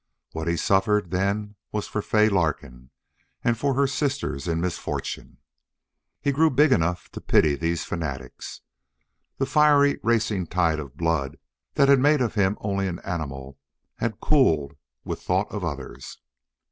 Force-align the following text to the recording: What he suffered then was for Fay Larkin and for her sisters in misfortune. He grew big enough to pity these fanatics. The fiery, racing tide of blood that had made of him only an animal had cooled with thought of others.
What 0.31 0.47
he 0.47 0.57
suffered 0.57 1.11
then 1.11 1.57
was 1.71 1.85
for 1.85 2.01
Fay 2.01 2.27
Larkin 2.27 2.89
and 3.43 3.55
for 3.55 3.75
her 3.75 3.85
sisters 3.85 4.47
in 4.47 4.59
misfortune. 4.59 5.37
He 6.19 6.31
grew 6.31 6.49
big 6.49 6.71
enough 6.71 7.09
to 7.11 7.21
pity 7.21 7.53
these 7.55 7.83
fanatics. 7.85 8.61
The 9.37 9.45
fiery, 9.45 9.99
racing 10.01 10.47
tide 10.47 10.79
of 10.79 10.97
blood 10.97 11.37
that 11.75 11.87
had 11.87 11.99
made 11.99 12.19
of 12.19 12.33
him 12.33 12.57
only 12.61 12.87
an 12.87 12.97
animal 13.01 13.59
had 13.97 14.19
cooled 14.19 14.75
with 15.03 15.21
thought 15.21 15.51
of 15.51 15.63
others. 15.63 16.17